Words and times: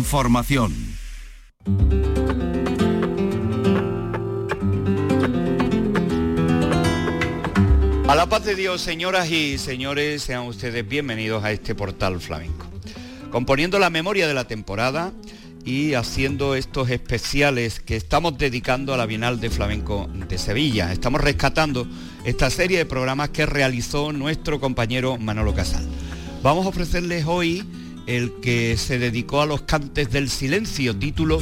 Información. 0.00 0.72
A 8.08 8.14
la 8.14 8.26
paz 8.30 8.46
de 8.46 8.54
Dios, 8.54 8.80
señoras 8.80 9.30
y 9.30 9.58
señores, 9.58 10.22
sean 10.22 10.46
ustedes 10.46 10.88
bienvenidos 10.88 11.44
a 11.44 11.52
este 11.52 11.74
portal 11.74 12.18
flamenco. 12.18 12.64
Componiendo 13.30 13.78
la 13.78 13.90
memoria 13.90 14.26
de 14.26 14.32
la 14.32 14.48
temporada 14.48 15.12
y 15.66 15.92
haciendo 15.92 16.54
estos 16.54 16.88
especiales 16.88 17.80
que 17.80 17.96
estamos 17.96 18.38
dedicando 18.38 18.94
a 18.94 18.96
la 18.96 19.04
Bienal 19.04 19.38
de 19.38 19.50
Flamenco 19.50 20.08
de 20.14 20.38
Sevilla. 20.38 20.94
Estamos 20.94 21.20
rescatando 21.20 21.86
esta 22.24 22.48
serie 22.48 22.78
de 22.78 22.86
programas 22.86 23.28
que 23.28 23.44
realizó 23.44 24.14
nuestro 24.14 24.60
compañero 24.60 25.18
Manolo 25.18 25.54
Casal. 25.54 25.86
Vamos 26.42 26.64
a 26.64 26.70
ofrecerles 26.70 27.26
hoy 27.26 27.66
el 28.10 28.32
que 28.42 28.76
se 28.76 28.98
dedicó 28.98 29.40
a 29.40 29.46
los 29.46 29.62
cantes 29.62 30.10
del 30.10 30.28
silencio, 30.28 30.96
título 30.96 31.40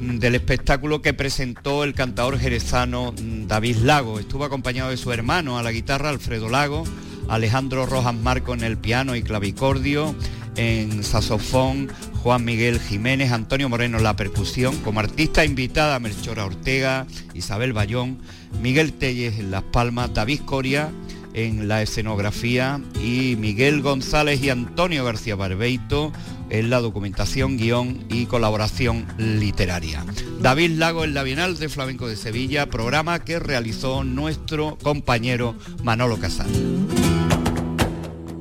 del 0.00 0.34
espectáculo 0.34 1.00
que 1.00 1.14
presentó 1.14 1.84
el 1.84 1.94
cantador 1.94 2.40
jerezano 2.40 3.14
David 3.16 3.76
Lago. 3.76 4.18
Estuvo 4.18 4.44
acompañado 4.44 4.90
de 4.90 4.96
su 4.96 5.12
hermano 5.12 5.58
a 5.58 5.62
la 5.62 5.70
guitarra 5.70 6.08
Alfredo 6.08 6.48
Lago, 6.48 6.82
Alejandro 7.28 7.86
Rojas 7.86 8.16
Marco 8.16 8.52
en 8.52 8.64
el 8.64 8.76
piano 8.78 9.14
y 9.14 9.22
clavicordio, 9.22 10.12
en 10.56 11.04
saxofón 11.04 11.88
Juan 12.14 12.44
Miguel 12.44 12.80
Jiménez, 12.80 13.30
Antonio 13.30 13.68
Moreno 13.68 13.98
en 13.98 14.02
la 14.02 14.16
percusión, 14.16 14.76
como 14.78 14.98
artista 14.98 15.44
invitada 15.44 16.00
Melchora 16.00 16.46
Ortega, 16.46 17.06
Isabel 17.34 17.72
Bayón, 17.72 18.18
Miguel 18.60 18.92
Telles 18.94 19.38
en 19.38 19.52
las 19.52 19.62
palmas, 19.62 20.12
David 20.14 20.40
Coria 20.44 20.90
en 21.34 21.68
la 21.68 21.82
escenografía 21.82 22.80
y 23.02 23.36
Miguel 23.36 23.82
González 23.82 24.42
y 24.42 24.50
Antonio 24.50 25.04
García 25.04 25.36
Barbeito 25.36 26.12
en 26.50 26.70
la 26.70 26.80
documentación, 26.80 27.56
guion 27.56 28.04
y 28.08 28.26
colaboración 28.26 29.06
literaria. 29.18 30.04
David 30.40 30.78
Lago 30.78 31.04
en 31.04 31.14
la 31.14 31.22
Bienal 31.22 31.58
de 31.58 31.68
Flamenco 31.68 32.08
de 32.08 32.16
Sevilla, 32.16 32.66
programa 32.66 33.20
que 33.20 33.38
realizó 33.38 34.04
nuestro 34.04 34.78
compañero 34.82 35.54
Manolo 35.82 36.18
Casal. 36.18 36.48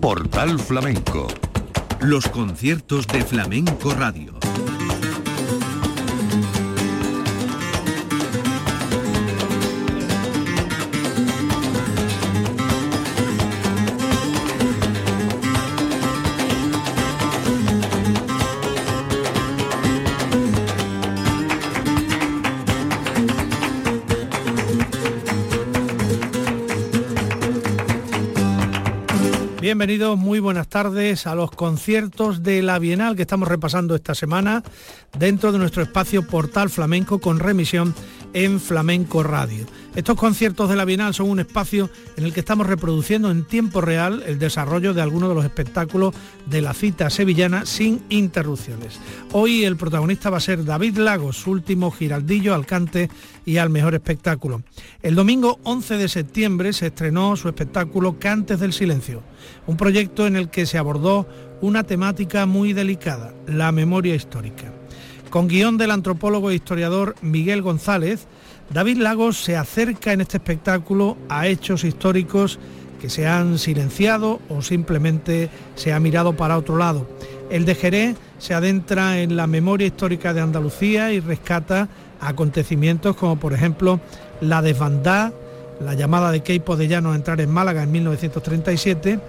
Portal 0.02 0.60
Flamenco. 0.60 1.28
Los 2.00 2.28
conciertos 2.28 3.08
de 3.08 3.24
Flamenco 3.24 3.94
Radio. 3.94 4.38
Bienvenidos, 29.68 30.18
muy 30.18 30.40
buenas 30.40 30.70
tardes 30.70 31.28
a 31.28 31.36
los 31.36 31.52
conciertos 31.52 32.42
de 32.42 32.62
la 32.62 32.80
Bienal 32.80 33.18
que 33.18 33.24
estamos 33.24 33.50
repasando 33.50 33.96
esta 33.96 34.16
semana 34.16 34.64
dentro 35.20 35.52
de 35.52 35.58
nuestro 35.58 35.84
espacio 35.84 36.26
Portal 36.26 36.70
Flamenco 36.70 37.20
con 37.20 37.38
remisión 37.38 37.94
en 38.32 38.62
Flamenco 38.62 39.24
Radio. 39.24 39.66
Estos 39.98 40.16
conciertos 40.16 40.70
de 40.70 40.76
la 40.76 40.86
Bienal 40.86 41.16
son 41.16 41.28
un 41.28 41.40
espacio 41.40 41.90
en 42.18 42.26
el 42.26 42.32
que 42.32 42.42
estamos 42.42 42.68
reproduciendo 42.68 43.32
en 43.32 43.46
tiempo 43.46 43.82
real 43.82 44.24
el 44.28 44.38
desarrollo 44.38 44.94
de 44.94 45.02
algunos 45.02 45.28
de 45.28 45.34
los 45.34 45.44
espectáculos 45.44 46.14
de 46.46 46.62
la 46.62 46.76
cita 46.76 47.10
sevillana 47.10 47.66
sin 47.66 48.04
interrupciones. 48.10 49.00
Hoy 49.32 49.64
el 49.64 49.76
protagonista 49.76 50.30
va 50.30 50.38
a 50.38 50.40
ser 50.40 50.64
David 50.66 50.98
Lagos, 50.98 51.38
su 51.38 51.50
último 51.50 51.90
giraldillo 51.90 52.54
al 52.54 52.68
cante 52.68 53.10
y 53.44 53.58
al 53.58 53.72
mejor 53.72 53.96
espectáculo. 53.96 54.62
El 55.02 55.16
domingo 55.16 55.60
11 55.64 55.98
de 55.98 56.10
septiembre 56.10 56.74
se 56.74 56.86
estrenó 56.86 57.36
su 57.36 57.48
espectáculo 57.48 58.20
Cantes 58.20 58.60
del 58.60 58.74
Silencio, 58.74 59.24
un 59.66 59.78
proyecto 59.78 60.28
en 60.28 60.36
el 60.36 60.52
que 60.52 60.68
se 60.68 60.78
abordó 60.78 61.28
una 61.60 61.86
temática 61.86 62.46
muy 62.46 62.74
delicada, 62.74 63.34
la 63.48 63.72
memoria 63.72 64.14
histórica. 64.14 64.72
Con 65.32 65.48
guion 65.48 65.78
del 65.78 65.90
antropólogo 65.90 66.52
e 66.52 66.56
historiador 66.56 67.16
Miguel 67.22 67.64
González, 67.64 68.28
David 68.70 68.98
Lagos 68.98 69.38
se 69.38 69.56
acerca 69.56 70.12
en 70.12 70.22
este 70.22 70.38
espectáculo 70.38 71.18
a 71.30 71.48
hechos 71.48 71.84
históricos 71.84 72.60
que 73.00 73.10
se 73.10 73.28
han 73.28 73.60
silenciado 73.60 74.40
o 74.50 74.62
simplemente 74.62 75.50
se 75.76 75.94
ha 75.94 76.00
mirado 76.00 76.36
para 76.36 76.58
otro 76.58 76.78
lado. 76.78 77.08
El 77.50 77.64
de 77.64 77.76
Jerez 77.76 78.18
se 78.40 78.54
adentra 78.54 79.20
en 79.22 79.38
la 79.38 79.48
memoria 79.48 79.88
histórica 79.88 80.34
de 80.34 80.42
Andalucía 80.42 81.14
y 81.14 81.22
rescata 81.22 81.88
acontecimientos 82.20 83.16
como 83.16 83.40
por 83.40 83.54
ejemplo 83.54 84.02
la 84.42 84.62
desbandada, 84.62 85.32
la 85.80 85.94
llamada 85.94 86.32
de 86.32 86.42
Keipo 86.42 86.76
de 86.76 86.88
Llano 86.88 87.14
a 87.14 87.16
entrar 87.16 87.40
en 87.40 87.52
Málaga 87.52 87.84
en 87.84 87.92
1937 87.92 89.20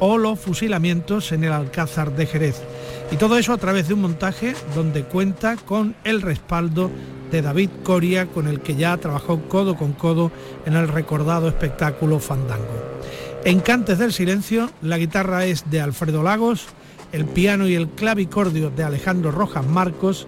o 0.00 0.16
los 0.16 0.38
fusilamientos 0.38 1.32
en 1.32 1.44
el 1.44 1.52
Alcázar 1.52 2.14
de 2.16 2.26
Jerez. 2.26 2.62
Y 3.10 3.16
todo 3.16 3.38
eso 3.38 3.52
a 3.52 3.58
través 3.58 3.88
de 3.88 3.94
un 3.94 4.02
montaje 4.02 4.54
donde 4.74 5.04
cuenta 5.04 5.56
con 5.56 5.94
el 6.04 6.22
respaldo 6.22 6.90
de 7.30 7.40
David 7.40 7.70
Coria, 7.82 8.26
con 8.26 8.48
el 8.48 8.60
que 8.60 8.74
ya 8.74 8.96
trabajó 8.96 9.40
codo 9.48 9.76
con 9.76 9.92
codo 9.92 10.32
en 10.64 10.74
el 10.74 10.88
recordado 10.88 11.48
espectáculo 11.48 12.18
Fandango. 12.18 12.96
En 13.44 13.60
Cantes 13.60 13.98
del 13.98 14.12
Silencio, 14.12 14.70
la 14.82 14.98
guitarra 14.98 15.46
es 15.46 15.70
de 15.70 15.80
Alfredo 15.80 16.22
Lagos, 16.22 16.66
el 17.12 17.26
piano 17.26 17.68
y 17.68 17.74
el 17.74 17.88
clavicordio 17.88 18.70
de 18.70 18.82
Alejandro 18.82 19.30
Rojas 19.30 19.66
Marcos, 19.66 20.26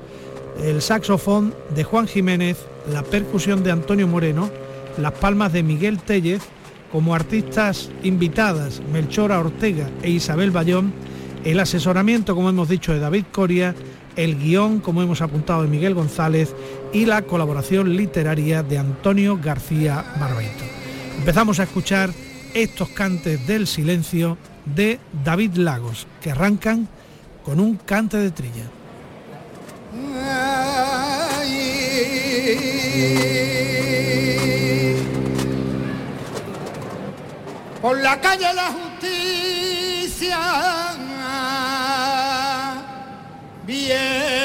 el 0.62 0.80
saxofón 0.80 1.54
de 1.74 1.84
Juan 1.84 2.06
Jiménez, 2.06 2.58
la 2.92 3.02
percusión 3.02 3.64
de 3.64 3.72
Antonio 3.72 4.06
Moreno, 4.06 4.50
las 4.98 5.12
palmas 5.12 5.52
de 5.52 5.64
Miguel 5.64 5.98
Tellez, 5.98 6.42
como 6.92 7.14
artistas 7.14 7.90
invitadas 8.02 8.80
Melchora 8.92 9.40
Ortega 9.40 9.90
e 10.02 10.10
Isabel 10.10 10.50
Bayón, 10.50 10.92
el 11.44 11.60
asesoramiento, 11.60 12.34
como 12.34 12.50
hemos 12.50 12.68
dicho, 12.68 12.92
de 12.92 13.00
David 13.00 13.24
Coria, 13.32 13.74
el 14.16 14.38
guion, 14.38 14.80
como 14.80 15.02
hemos 15.02 15.22
apuntado, 15.22 15.62
de 15.62 15.68
Miguel 15.68 15.94
González 15.94 16.54
y 16.92 17.06
la 17.06 17.22
colaboración 17.22 17.96
literaria 17.96 18.62
de 18.62 18.78
Antonio 18.78 19.38
García 19.42 20.04
Barbeito. 20.18 20.64
Empezamos 21.18 21.60
a 21.60 21.64
escuchar 21.64 22.10
estos 22.54 22.88
cantes 22.90 23.46
del 23.46 23.66
silencio 23.66 24.38
de 24.64 24.98
David 25.24 25.56
Lagos, 25.56 26.06
que 26.20 26.30
arrancan 26.30 26.88
con 27.44 27.60
un 27.60 27.76
cante 27.76 28.16
de 28.16 28.30
trilla. 28.30 28.64
Por 37.80 38.00
la 38.00 38.20
calle 38.20 38.52
la 38.54 38.72
justicia 38.72 40.87
yeah. 43.88 44.37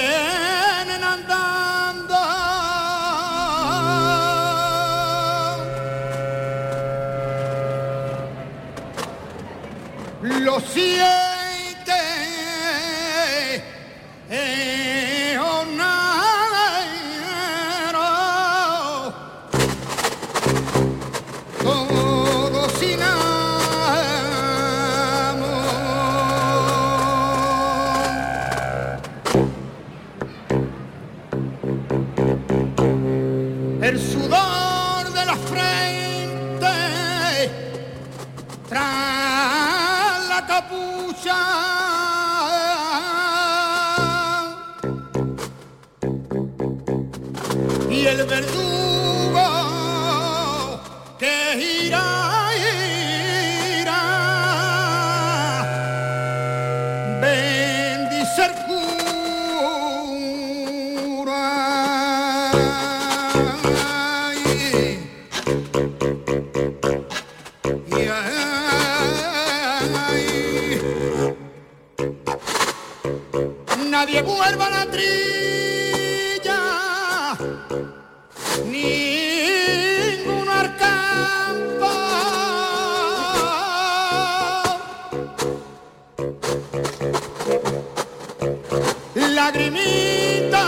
lagrimita 89.15 90.65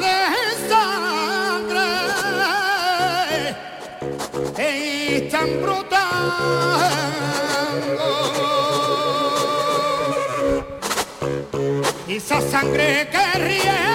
de 0.00 0.18
sangre 0.68 1.88
están 5.16 5.48
brotando 5.62 6.02
esa 12.08 12.40
sangre 12.40 13.08
que 13.10 13.38
ríe 13.38 13.91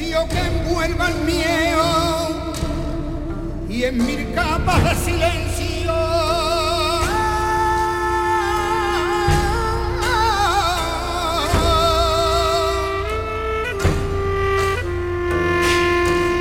silencio 0.00 0.28
que 0.28 0.38
envuelva 0.38 1.08
el 1.08 1.18
mío 1.24 1.84
y 3.68 3.84
en 3.84 3.98
mil 3.98 4.34
capas 4.34 4.82
de 4.82 4.94
silencio. 4.94 5.94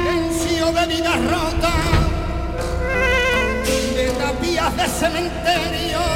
Silencio 0.05 0.71
de 0.71 0.85
vidas 0.87 1.19
rotas 1.25 1.73
de 3.93 4.09
tapías 4.17 4.77
de 4.77 4.87
cementerio. 4.87 6.08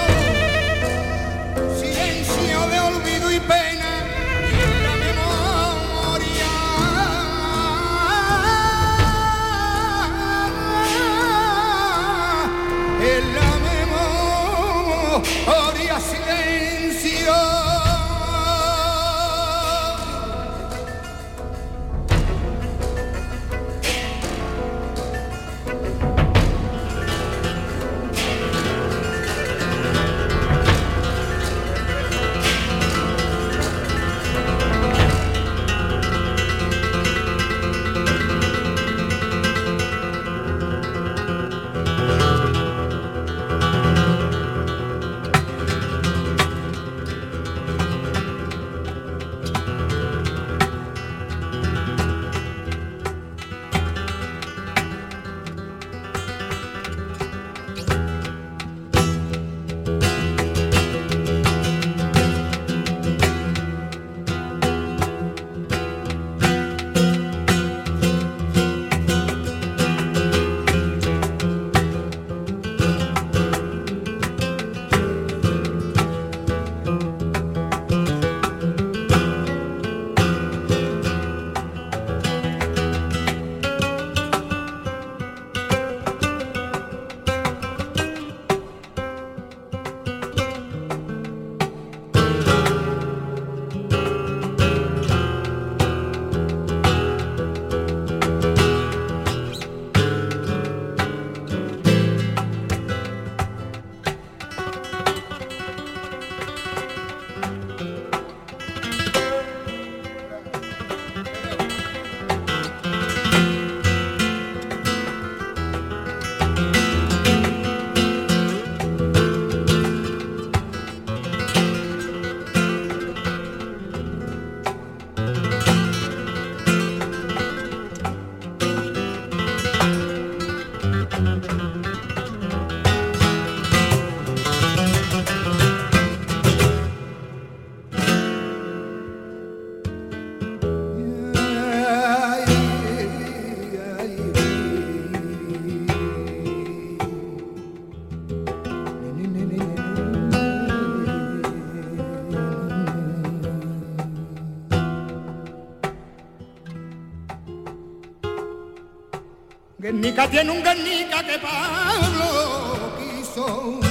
Guernica 159.84 160.30
tiene 160.30 160.50
un 160.50 160.64
Guernica 160.64 161.22
que 161.26 161.38
Pablo 161.40 162.96
quiso 162.98 163.82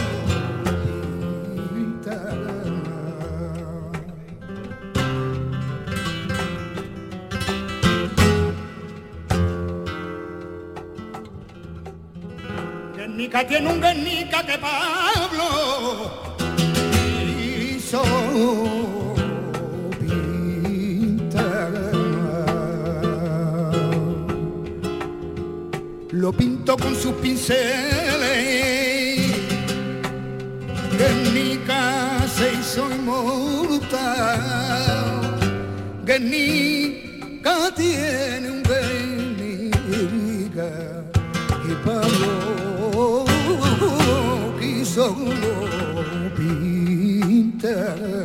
Guernica 12.96 13.46
tiene 13.46 13.68
un 13.70 13.78
Guernica 13.78 14.46
que 14.46 14.56
Pablo 14.56 15.31
lo 26.22 26.32
pinto 26.32 26.76
con 26.76 26.94
sus 26.94 27.14
pinceles. 27.14 27.58
Guernica 30.96 32.24
se 32.28 32.52
hizo 32.54 32.88
inmortal. 32.88 34.00
Guernica 36.06 37.74
tiene 37.74 38.50
un 38.52 38.62
Guernica 39.88 40.70
y 41.68 41.74
Pablo 41.84 43.24
quiso 44.60 45.16
pintar. 46.36 48.21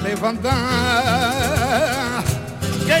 levantar. 0.00 0.54
Que 2.86 3.00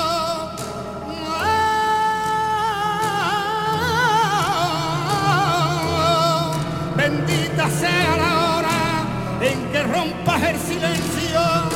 sea 7.81 8.15
la 8.17 9.47
en 9.47 9.71
que 9.71 9.83
rompas 9.83 10.43
el 10.43 10.59
silencio. 10.59 11.70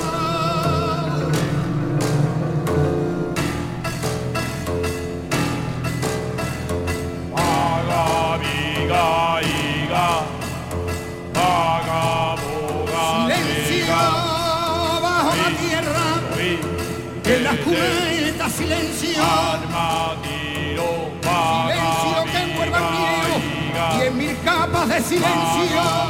silencio. 25.06 26.05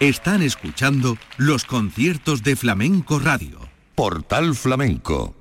Están 0.00 0.40
escuchando 0.40 1.18
los 1.36 1.66
conciertos 1.66 2.42
de 2.42 2.56
Flamenco 2.56 3.18
Radio. 3.18 3.58
Portal 3.94 4.54
Flamenco 4.54 5.34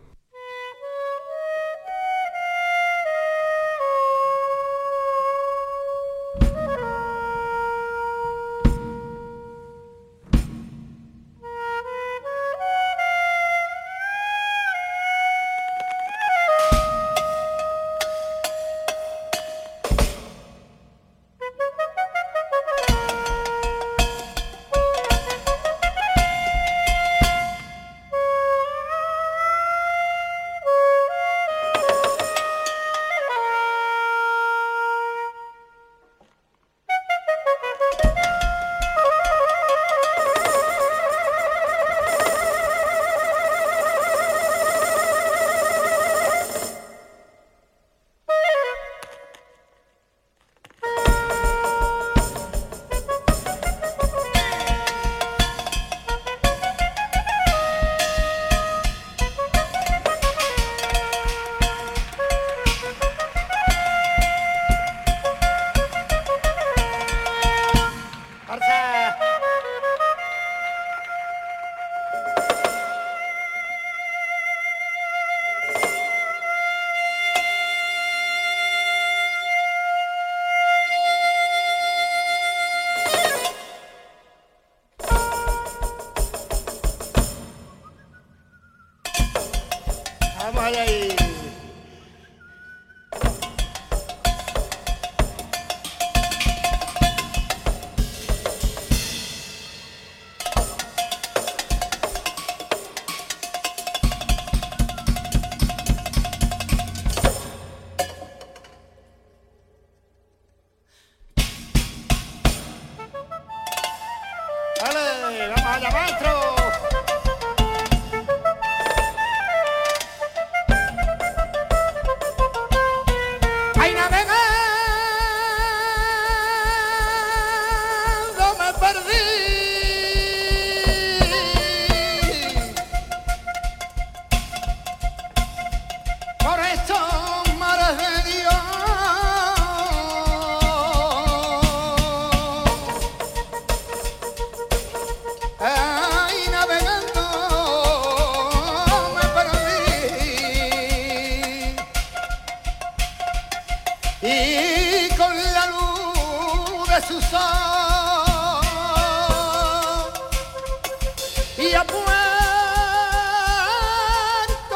Y 161.57 161.73
a 161.73 161.83
Puerto 161.83 162.05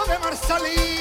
de 0.07 0.19
Marsalí. 0.19 0.92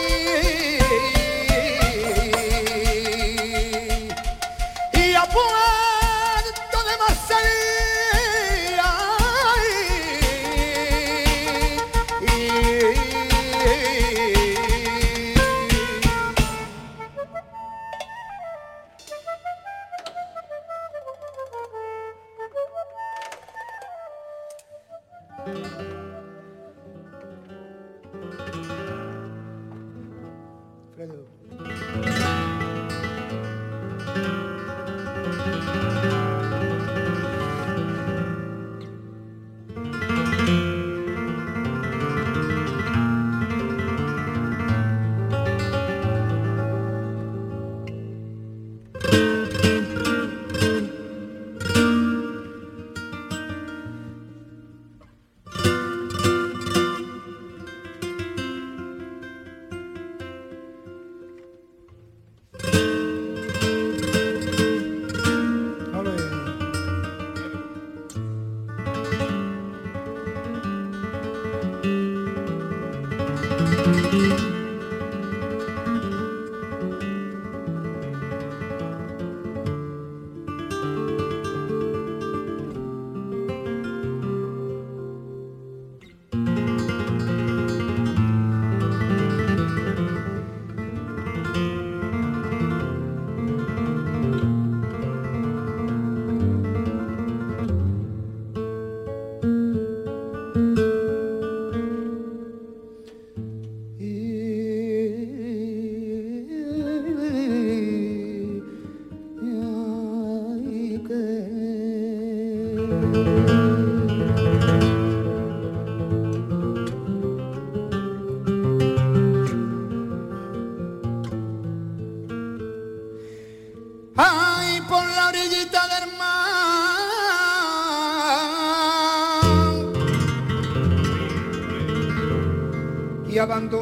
Mar 133.53 133.82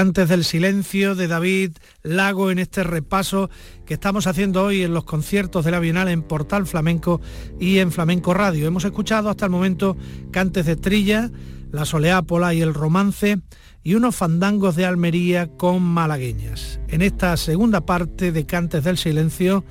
Cantes 0.00 0.30
del 0.30 0.44
Silencio 0.44 1.14
de 1.14 1.28
David 1.28 1.72
Lago 2.02 2.50
en 2.50 2.58
este 2.58 2.84
repaso 2.84 3.50
que 3.84 3.92
estamos 3.92 4.26
haciendo 4.26 4.64
hoy 4.64 4.82
en 4.82 4.94
los 4.94 5.04
conciertos 5.04 5.62
de 5.62 5.72
la 5.72 5.78
Bienal 5.78 6.08
en 6.08 6.22
Portal 6.22 6.66
Flamenco 6.66 7.20
y 7.58 7.80
en 7.80 7.92
Flamenco 7.92 8.32
Radio. 8.32 8.66
Hemos 8.66 8.86
escuchado 8.86 9.28
hasta 9.28 9.44
el 9.44 9.50
momento 9.50 9.98
Cantes 10.30 10.64
de 10.64 10.76
Trilla, 10.76 11.30
La 11.70 11.84
Soleápola 11.84 12.54
y 12.54 12.62
el 12.62 12.72
Romance 12.72 13.42
y 13.82 13.92
unos 13.92 14.16
fandangos 14.16 14.74
de 14.74 14.86
Almería 14.86 15.48
con 15.58 15.82
malagueñas. 15.82 16.80
En 16.88 17.02
esta 17.02 17.36
segunda 17.36 17.84
parte 17.84 18.32
de 18.32 18.46
Cantes 18.46 18.84
del 18.84 18.96
Silencio 18.96 19.66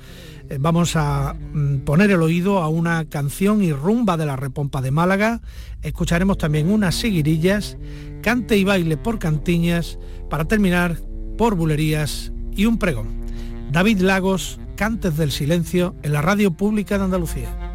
eh, 0.50 0.58
vamos 0.60 0.96
a 0.96 1.34
mm, 1.34 1.78
poner 1.78 2.10
el 2.10 2.22
oído 2.22 2.58
a 2.58 2.68
una 2.68 3.08
canción 3.08 3.62
y 3.62 3.72
rumba 3.72 4.16
de 4.16 4.26
la 4.26 4.34
Repompa 4.34 4.82
de 4.82 4.90
Málaga. 4.90 5.40
Escucharemos 5.82 6.38
también 6.38 6.70
unas 6.70 6.96
seguirillas, 6.96 7.78
cante 8.20 8.58
y 8.58 8.64
baile 8.64 8.96
por 8.96 9.20
cantiñas, 9.20 9.98
para 10.30 10.46
terminar 10.46 10.96
por 11.36 11.56
bulerías 11.56 12.32
y 12.56 12.64
un 12.64 12.78
pregón. 12.78 13.20
David 13.70 14.00
Lagos, 14.00 14.58
Cantes 14.76 15.16
del 15.18 15.30
Silencio, 15.30 15.94
en 16.02 16.14
la 16.14 16.22
Radio 16.22 16.52
Pública 16.52 16.96
de 16.96 17.04
Andalucía. 17.04 17.69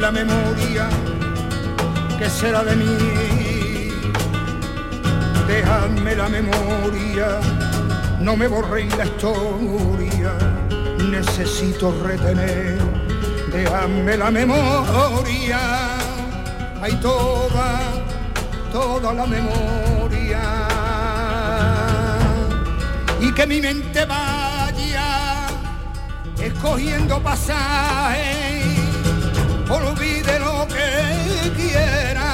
La 0.00 0.10
memoria, 0.10 0.88
¿qué 2.18 2.30
será 2.30 2.64
de 2.64 2.74
mí? 2.74 2.96
Dejadme 5.46 6.14
la 6.16 6.28
memoria, 6.28 7.40
no 8.20 8.34
me 8.36 8.48
borréis 8.48 8.96
la 8.96 9.04
historia, 9.04 10.32
necesito 11.10 11.94
retener, 12.02 12.78
dejadme 13.52 14.16
la 14.16 14.30
memoria, 14.30 15.58
hay 16.80 16.94
toda, 16.96 17.80
toda 18.72 19.12
la 19.12 19.26
memoria, 19.26 20.40
y 23.20 23.32
que 23.32 23.46
mi 23.46 23.60
mente 23.60 24.06
vaya 24.06 25.46
escogiendo 26.38 27.22
pasajes, 27.22 28.79
quiera 31.56 32.32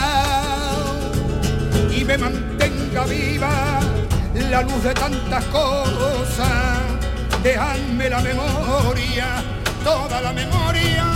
y 1.90 2.04
me 2.04 2.18
mantenga 2.18 3.04
viva 3.04 3.80
la 4.50 4.62
luz 4.62 4.82
de 4.82 4.94
tantas 4.94 5.44
cosas, 5.46 6.78
dejadme 7.42 8.10
la 8.10 8.20
memoria, 8.20 9.42
toda 9.82 10.20
la 10.20 10.32
memoria. 10.32 11.15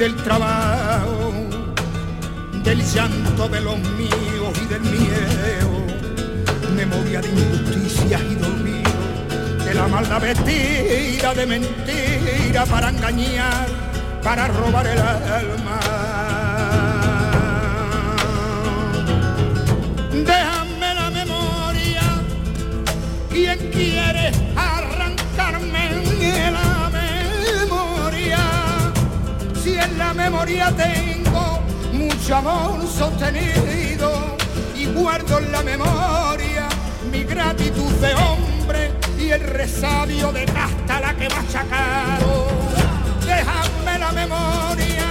Del 0.00 0.16
trabajo, 0.16 1.30
del 2.64 2.82
llanto 2.82 3.48
de 3.48 3.60
los 3.60 3.78
míos 3.78 4.52
y 4.62 4.66
del 4.66 4.80
miedo, 4.80 5.84
memoria 6.74 7.20
de 7.20 7.28
injusticias 7.28 8.22
y 8.22 8.34
dormido, 8.36 8.90
de 9.62 9.74
la 9.74 9.88
maldad 9.88 10.22
vestida 10.22 11.34
de 11.34 11.44
mentira 11.44 12.64
para 12.64 12.88
engañar, 12.88 13.66
para 14.22 14.48
robar 14.48 14.86
el 14.86 14.98
alma. 14.98 15.80
Déjame 20.12 20.94
la 20.94 21.10
memoria, 21.10 22.02
quien 23.30 23.58
quiere 23.70 24.32
la 30.00 30.14
memoria 30.14 30.72
tengo 30.74 31.60
mucho 31.92 32.36
amor 32.36 32.80
sostenido 32.86 34.36
y 34.74 34.86
guardo 34.86 35.38
en 35.38 35.52
la 35.52 35.62
memoria 35.62 36.68
mi 37.12 37.22
gratitud 37.24 37.92
de 38.04 38.14
hombre 38.14 38.92
y 39.18 39.30
el 39.30 39.42
resabio 39.42 40.32
de 40.32 40.46
casta 40.46 41.00
la 41.00 41.14
que 41.14 41.26
achacado. 41.26 42.48
Déjame 43.26 43.98
la 43.98 44.12
memoria, 44.12 45.08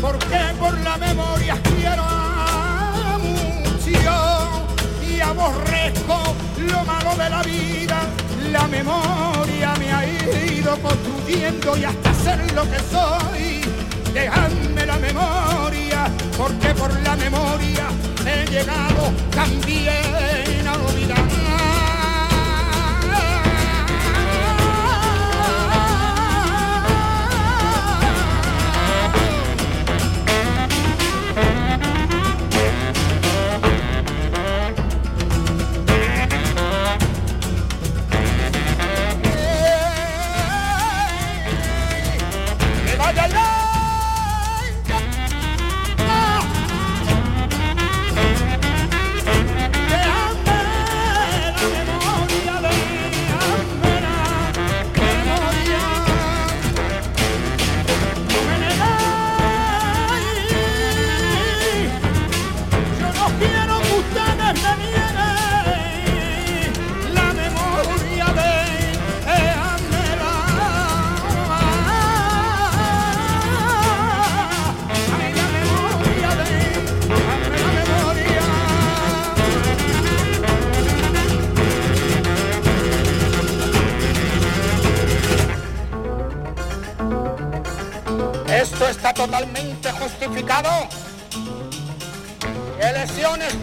porque 0.00 0.40
por 0.60 0.78
la 0.80 0.98
memoria 0.98 1.56
quiero 1.62 2.04
mucho 3.24 3.90
y 5.10 5.20
aborrezco 5.20 6.18
lo 6.70 6.84
malo 6.84 7.16
de 7.16 7.30
la 7.30 7.42
vida. 7.42 7.98
La 8.52 8.68
memoria 8.68 9.74
me 9.78 9.90
ha 9.90 10.06
ido 10.06 10.76
construyendo 10.82 11.76
y 11.78 11.84
hasta 11.84 12.12
ser 12.14 12.52
lo 12.52 12.62
que 12.70 12.78
soy. 12.92 13.57
Dejadme 14.12 14.86
la 14.86 14.96
memoria, 14.96 16.10
porque 16.36 16.74
por 16.74 16.92
la 17.00 17.16
memoria 17.16 17.88
he 18.26 18.50
llegado 18.50 19.12
también 19.30 20.66
a 20.66 20.72
olvidar. 20.72 21.77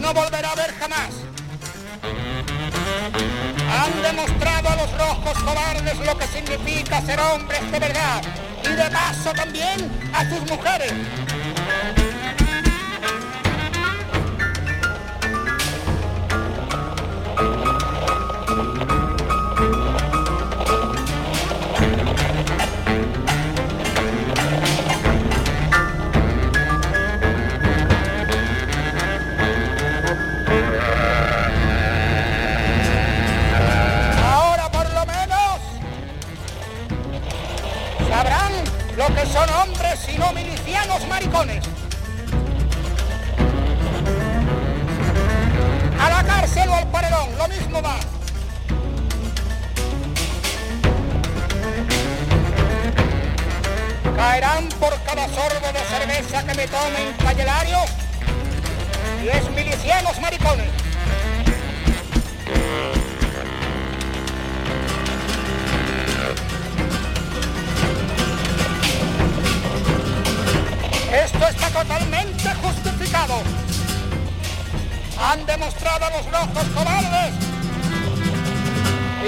No 0.06 0.14
volverá 0.14 0.50
a 0.50 0.52
haber 0.52 0.72
jamás. 0.78 1.10
Han 3.72 4.02
demostrado 4.02 4.68
a 4.68 4.76
los 4.76 4.92
rojos 4.96 5.42
cobardes 5.42 5.98
lo 5.98 6.16
que 6.16 6.26
significa 6.28 7.02
ser 7.02 7.18
hombres 7.18 7.60
de 7.72 7.78
verdad. 7.80 8.22
Y 8.62 8.68
de 8.68 8.88
paso 8.90 9.32
también 9.32 9.90
a 10.14 10.28
sus 10.28 10.48
mujeres. 10.48 10.92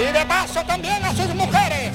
Y 0.09 0.11
de 0.11 0.25
paso 0.25 0.61
también 0.65 1.03
a 1.03 1.13
sus 1.13 1.33
mujeres. 1.35 1.91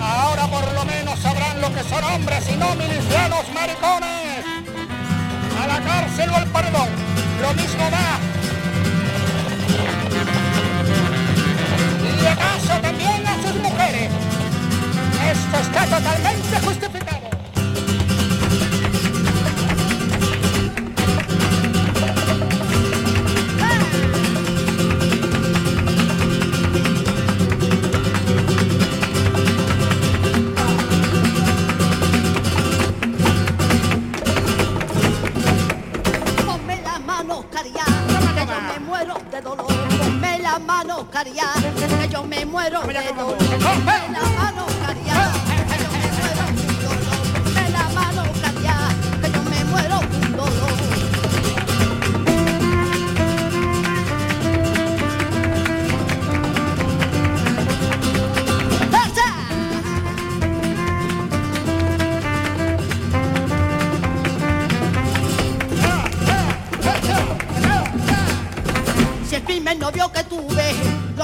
Ahora 0.00 0.46
por 0.46 0.72
lo 0.72 0.84
menos 0.84 1.18
sabrán 1.18 1.60
lo 1.60 1.72
que 1.74 1.82
son 1.82 2.02
hombres 2.04 2.44
y 2.48 2.56
no 2.56 2.74
milicianos 2.74 3.44
maricones. 3.52 4.44
A 5.62 5.66
la 5.66 5.80
cárcel 5.80 6.30
o 6.30 6.36
al 6.36 6.46
paredón, 6.46 6.88
lo 7.42 7.52
mismo 7.54 7.90
da. 7.90 8.18
Y 12.08 12.24
de 12.24 12.36
paso 12.36 12.80
también 12.80 13.26
a 13.26 13.34
sus 13.42 13.54
mujeres. 13.56 14.10
Esto 15.30 15.58
está 15.58 15.84
totalmente 15.84 16.60
justificado. 16.66 17.29
Caria, 41.24 41.52
que 41.98 42.08
yo 42.08 42.24
me 42.24 42.46
muero 42.46 42.80
de 42.82 43.12
dolor. 43.12 44.39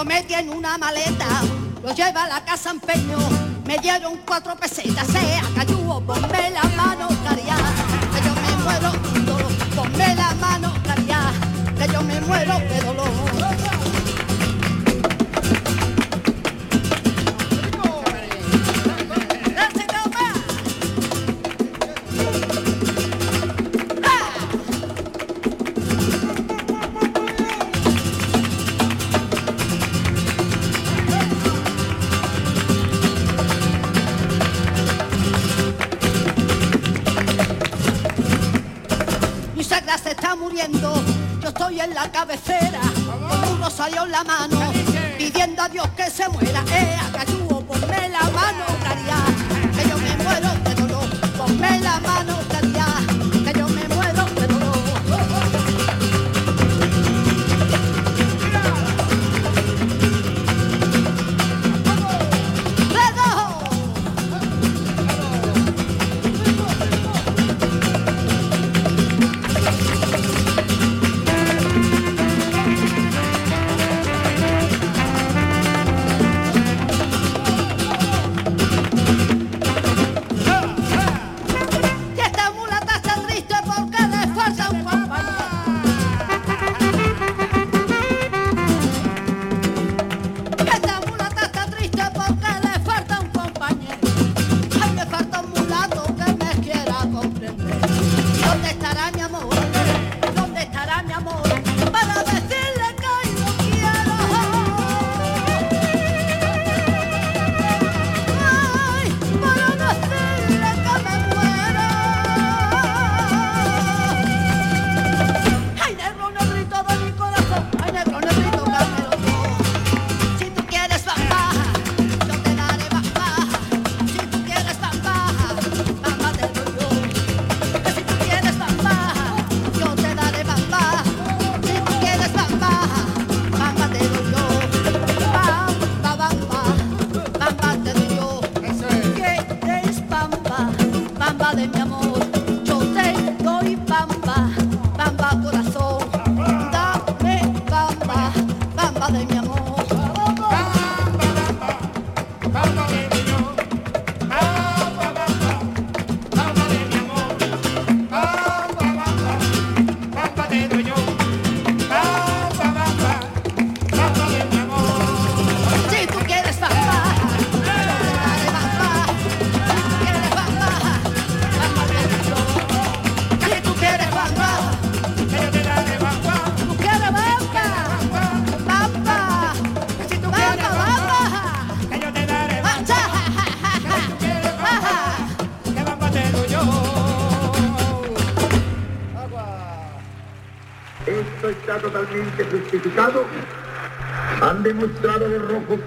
Metí 0.06 0.34
en 0.34 0.50
una 0.50 0.78
maleta, 0.78 1.26
lo 1.82 1.92
lleva 1.92 2.24
a 2.24 2.28
la 2.28 2.44
casa 2.44 2.70
empeño, 2.70 3.18
me 3.66 3.76
dieron 3.78 4.18
cuatro 4.24 4.56
pesetas, 4.56 5.06
sea 5.08 5.45
en 41.80 41.94
la 41.94 42.10
cabecera, 42.10 42.80
uno 43.52 43.70
salió 43.70 44.04
en 44.04 44.10
la 44.10 44.24
mano, 44.24 44.72
pidiendo 45.18 45.62
a 45.62 45.68
Dios 45.68 45.86
que 45.96 46.10
se 46.10 46.28
muera. 46.28 46.62
Eh, 46.70 46.96
acayúo, 47.08 47.60
ponme 47.60 48.08
la 48.08 48.22
mano, 48.30 48.64
María, 48.82 49.16
que 49.74 49.88
yo 49.88 49.98
me 49.98 50.16
muero 50.16 50.48
de 50.64 50.74
dolor, 50.74 51.20
ponme 51.36 51.80
la 51.80 52.00
mano, 52.00 52.38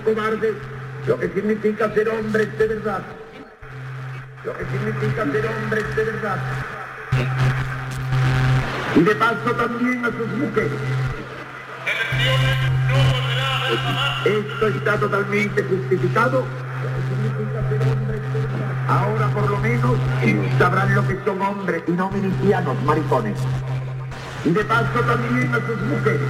cobardes, 0.03 0.55
lo 1.07 1.19
que 1.19 1.29
significa 1.29 1.93
ser 1.93 2.09
hombres 2.09 2.57
de 2.57 2.67
verdad. 2.67 3.01
Lo 4.45 4.53
que 4.53 4.65
significa 4.65 5.25
ser 5.25 5.45
hombres 5.47 5.95
de 5.95 6.03
verdad. 6.03 6.37
Y 8.95 8.99
de 9.01 9.15
paso 9.15 9.51
también 9.51 10.05
a 10.05 10.07
sus 10.09 10.27
mujeres. 10.37 10.71
Esto 14.25 14.67
está 14.67 14.97
totalmente 14.97 15.63
justificado. 15.63 16.43
Ahora 18.87 19.27
por 19.27 19.49
lo 19.49 19.57
menos 19.59 19.97
sabrán 20.57 20.95
lo 20.95 21.07
que 21.07 21.19
son 21.23 21.41
hombres 21.41 21.83
y 21.87 21.91
no 21.91 22.09
milicianos, 22.09 22.81
maricones. 22.83 23.37
Y 24.45 24.49
de 24.51 24.63
paso 24.65 24.99
también 25.01 25.53
a 25.53 25.57
sus 25.65 25.81
mujeres. 25.81 26.21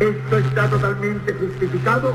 Esto 0.00 0.38
está 0.38 0.68
totalmente 0.68 1.34
justificado. 1.34 2.14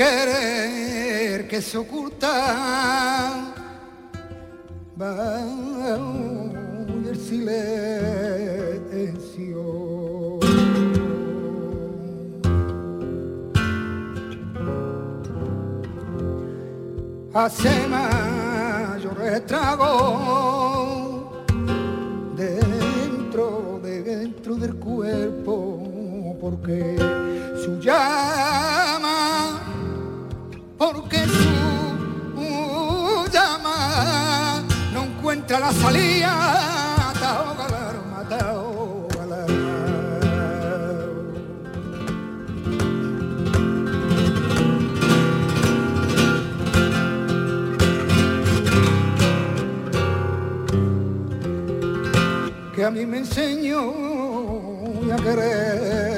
querer 0.00 1.46
que 1.46 1.60
se 1.60 1.76
oculta 1.76 3.52
va 4.98 5.40
el 7.10 7.16
silencio. 7.28 7.58
Hace 17.34 17.70
mayor 17.88 19.18
estrago 19.34 19.92
dentro, 22.36 23.80
dentro 23.82 24.54
del 24.56 24.76
cuerpo, 24.76 26.36
porque 26.40 26.96
su 27.62 27.78
llama, 27.80 28.89
porque 30.80 31.26
su 31.26 33.26
llama 33.30 34.62
no 34.94 35.04
encuentra 35.04 35.60
la 35.60 35.72
salida. 35.74 36.56
Que 52.74 52.84
a 52.86 52.90
mí 52.90 53.04
me 53.04 53.18
enseñó 53.18 53.92
a 55.12 55.16
querer. 55.16 56.09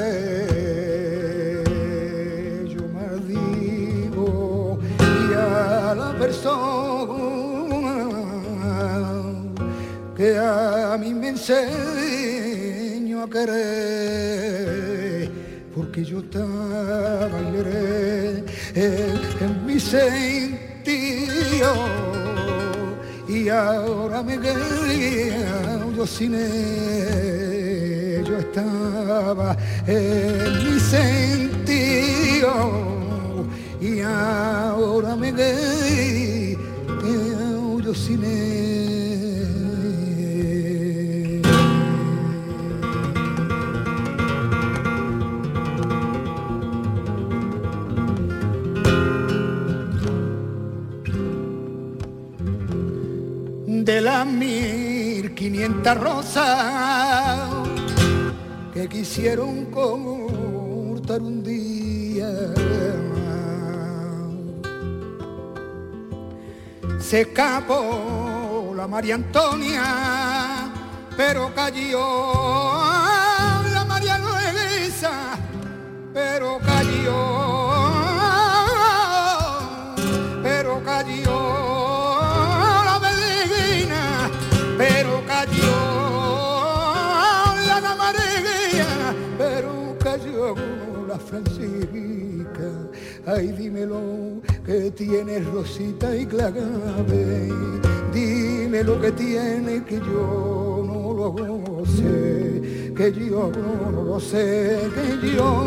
A 10.30 10.96
mí 10.98 11.12
me 11.14 11.28
enseñó 11.30 13.22
a 13.24 13.30
querer. 13.30 14.82
Porque 15.74 16.04
yo 16.04 16.20
estaba 16.20 17.38
alegre 17.38 18.44
en, 18.74 19.66
mi 19.66 19.80
sentido 19.80 21.72
y 23.28 23.48
ahora 23.48 24.22
me 24.22 24.38
quería 24.38 25.80
yo 25.96 26.06
sin 26.06 26.34
él, 26.34 28.22
yo 28.24 28.38
estaba 28.38 29.56
en 29.86 30.74
mi 30.74 30.78
sentido 30.78 32.52
y 33.80 34.00
ahora 34.00 35.16
me 35.16 35.32
quería 35.34 36.58
yo 37.82 37.94
sin 37.94 38.22
él. 38.24 38.81
De 53.92 54.00
las 54.00 54.24
mil 54.24 55.34
quinientas 55.34 55.98
rosas 55.98 57.50
que 58.72 58.88
quisieron 58.88 59.66
cortar 59.66 61.20
un 61.20 61.42
día. 61.42 62.30
Se 66.98 67.20
escapó 67.20 68.72
la 68.74 68.88
María 68.88 69.16
Antonia, 69.16 69.84
pero 71.14 71.54
cayó 71.54 72.00
la 73.74 73.84
María 73.86 74.16
Luisa, 74.18 75.12
pero 76.14 76.58
cayó, 76.64 77.41
Francisca. 91.32 92.68
Ay, 93.26 93.52
dímelo 93.52 94.42
que 94.66 94.90
tiene 94.90 95.38
Rosita 95.38 96.14
y 96.14 96.26
Clave, 96.26 96.60
dime 98.12 98.84
lo 98.84 99.00
que 99.00 99.12
tiene 99.12 99.82
que 99.82 99.96
yo 99.96 100.84
no 100.86 101.14
lo 101.14 101.86
sé, 101.86 102.92
que 102.94 103.12
yo 103.14 103.50
no 103.50 104.02
lo 104.02 104.20
sé, 104.20 104.90
que 104.94 105.34
yo 105.34 105.64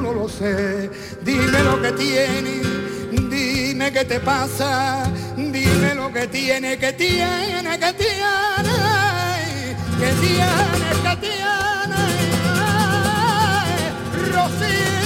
no 0.00 0.12
lo 0.14 0.28
sé, 0.30 0.88
dime 1.22 1.62
lo 1.62 1.82
que 1.82 1.92
tiene, 1.92 2.62
dime 3.28 3.92
qué 3.92 4.04
te 4.04 4.18
pasa, 4.20 5.12
dime 5.36 5.94
lo 5.94 6.10
que 6.10 6.26
tiene, 6.26 6.78
que 6.78 6.94
tiene, 6.94 7.78
que 7.78 7.92
tiene, 7.92 8.16
que 9.98 10.12
tiene, 10.22 10.56
que 11.02 11.16
tiene, 11.20 11.65
Rosita 14.36 15.05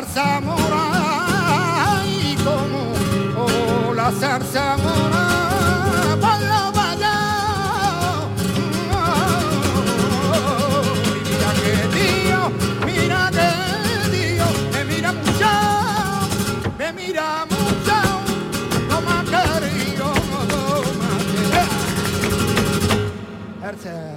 zarza 0.00 0.40
mora 0.40 2.02
y 2.06 2.36
como 2.36 2.92
oh, 3.36 3.94
la 3.94 4.12
zarza 4.12 4.76
mora 4.76 5.24
los 6.50 6.72
vallados. 6.72 8.30
Y 11.26 11.30
mira 11.34 11.50
que 11.60 11.72
Dios, 11.96 12.48
mira 12.86 13.30
que 13.32 13.50
Dios 14.16 14.54
me 14.72 14.80
mira 14.84 15.10
mucho, 15.12 15.50
me 16.78 16.92
mira 16.92 17.44
mucho, 17.46 17.96
no 18.88 18.96
me 19.00 19.10
ha 19.10 19.22
querido, 19.24 20.06
no 20.38 20.48
querido. 23.72 24.07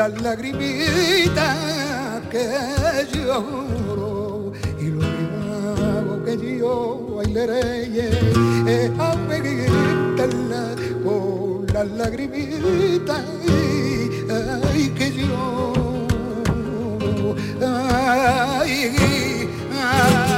Las 0.00 0.22
lagrimitas 0.22 1.58
que 2.30 2.46
lloro 3.12 4.52
y 4.80 4.84
lo 4.86 5.00
que 5.00 5.24
hago 5.84 6.24
que 6.24 6.58
yo 6.58 7.16
bailaré 7.16 7.90
eh, 8.66 8.90
aún 8.98 9.28
me 9.28 9.40
con 11.04 11.66
las 11.66 11.88
lagrimitas 11.90 13.24
ay, 14.30 14.88
que 14.96 15.12
yo 15.12 15.92
ay, 17.60 18.96
ay, 19.82 20.29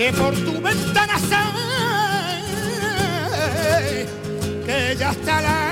que 0.00 0.10
por 0.14 0.34
tu 0.34 0.52
ventana 0.62 1.18
sale 1.28 1.60
que 4.64 4.96
ya 4.96 5.10
está 5.10 5.42
la 5.42 5.69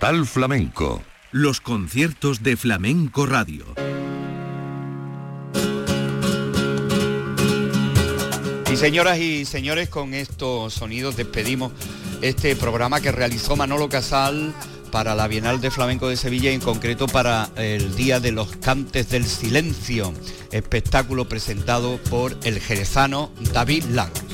Portal 0.00 0.24
Flamenco. 0.24 1.02
Los 1.30 1.60
conciertos 1.60 2.42
de 2.42 2.56
Flamenco 2.56 3.26
Radio. 3.26 3.66
Y 8.72 8.76
señoras 8.76 9.18
y 9.18 9.44
señores, 9.44 9.90
con 9.90 10.14
estos 10.14 10.72
sonidos 10.72 11.16
despedimos 11.16 11.72
este 12.22 12.56
programa 12.56 13.02
que 13.02 13.12
realizó 13.12 13.56
Manolo 13.56 13.90
Casal 13.90 14.54
para 14.90 15.14
la 15.14 15.28
Bienal 15.28 15.60
de 15.60 15.70
Flamenco 15.70 16.08
de 16.08 16.16
Sevilla 16.16 16.50
y 16.50 16.54
en 16.54 16.62
concreto 16.62 17.06
para 17.06 17.50
el 17.56 17.94
Día 17.94 18.20
de 18.20 18.32
los 18.32 18.56
Cantes 18.56 19.10
del 19.10 19.26
Silencio, 19.26 20.14
espectáculo 20.50 21.28
presentado 21.28 21.98
por 22.08 22.34
el 22.44 22.58
jerezano 22.58 23.30
David 23.52 23.84
Lang. 23.90 24.29